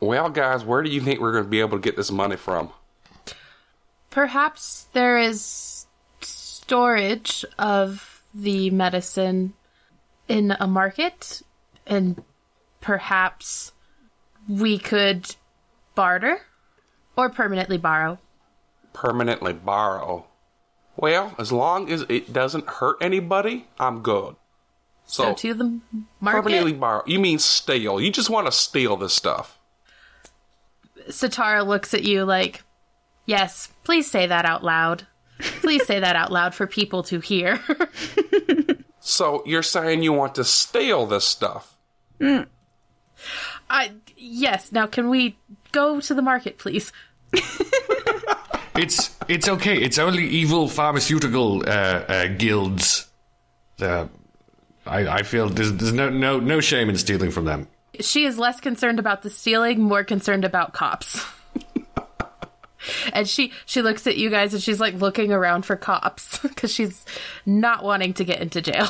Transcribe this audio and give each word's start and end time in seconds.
Well, 0.00 0.30
guys, 0.30 0.64
where 0.64 0.82
do 0.82 0.90
you 0.90 1.00
think 1.00 1.20
we're 1.20 1.32
going 1.32 1.44
to 1.44 1.50
be 1.50 1.60
able 1.60 1.78
to 1.78 1.82
get 1.82 1.96
this 1.96 2.10
money 2.10 2.36
from? 2.36 2.70
Perhaps 4.10 4.86
there 4.92 5.18
is 5.18 5.86
storage 6.20 7.44
of 7.58 8.22
the 8.34 8.70
medicine 8.70 9.54
in 10.28 10.54
a 10.60 10.66
market, 10.66 11.42
and 11.86 12.22
perhaps 12.80 13.72
we 14.48 14.78
could 14.78 15.34
barter 15.94 16.42
or 17.16 17.28
permanently 17.28 17.78
borrow. 17.78 18.18
Permanently 18.92 19.52
borrow. 19.52 20.26
Well, 20.96 21.34
as 21.38 21.52
long 21.52 21.90
as 21.90 22.02
it 22.08 22.32
doesn't 22.32 22.66
hurt 22.66 22.96
anybody, 23.00 23.66
I'm 23.78 24.02
good. 24.02 24.36
So, 25.06 25.24
So, 25.24 25.34
to 25.34 25.54
the 25.54 25.80
market, 26.20 26.42
permanently 26.42 26.72
borrow. 26.72 27.02
You 27.06 27.18
mean 27.18 27.38
steal? 27.38 28.00
You 28.00 28.10
just 28.10 28.30
want 28.30 28.46
to 28.46 28.52
steal 28.52 28.96
this 28.96 29.14
stuff? 29.14 29.57
Satara 31.08 31.66
looks 31.66 31.94
at 31.94 32.04
you 32.04 32.24
like, 32.24 32.62
"Yes, 33.26 33.68
please 33.84 34.10
say 34.10 34.26
that 34.26 34.44
out 34.44 34.64
loud. 34.64 35.06
Please 35.60 35.86
say 35.86 36.00
that 36.00 36.16
out 36.16 36.32
loud 36.32 36.54
for 36.54 36.66
people 36.66 37.02
to 37.04 37.20
hear." 37.20 37.60
So 39.00 39.42
you're 39.46 39.62
saying 39.62 40.02
you 40.02 40.12
want 40.12 40.34
to 40.34 40.44
steal 40.44 41.06
this 41.06 41.24
stuff? 41.24 41.78
I 42.20 43.92
yes. 44.16 44.70
Now, 44.70 44.86
can 44.86 45.08
we 45.08 45.38
go 45.72 45.98
to 45.98 46.14
the 46.14 46.20
market, 46.20 46.58
please? 46.58 46.92
It's 48.74 49.16
it's 49.26 49.48
okay. 49.48 49.76
It's 49.76 49.98
only 49.98 50.24
evil 50.24 50.68
pharmaceutical 50.68 51.68
uh, 51.68 51.72
uh, 51.72 52.26
guilds. 52.28 53.08
Uh, 53.80 54.06
I, 54.86 55.08
I 55.08 55.22
feel 55.24 55.48
there's, 55.48 55.72
there's 55.72 55.92
no 55.92 56.10
no 56.10 56.38
no 56.38 56.60
shame 56.60 56.88
in 56.88 56.96
stealing 56.96 57.32
from 57.32 57.44
them. 57.44 57.66
She 58.00 58.24
is 58.24 58.38
less 58.38 58.60
concerned 58.60 58.98
about 58.98 59.22
the 59.22 59.30
stealing, 59.30 59.80
more 59.80 60.04
concerned 60.04 60.44
about 60.44 60.72
cops. 60.72 61.24
and 63.12 63.28
she 63.28 63.52
she 63.66 63.82
looks 63.82 64.06
at 64.06 64.16
you 64.16 64.30
guys 64.30 64.54
and 64.54 64.62
she's 64.62 64.80
like 64.80 64.94
looking 64.94 65.32
around 65.32 65.62
for 65.62 65.76
cops 65.76 66.38
because 66.42 66.72
she's 66.72 67.04
not 67.44 67.84
wanting 67.84 68.14
to 68.14 68.24
get 68.24 68.40
into 68.40 68.60
jail. 68.60 68.88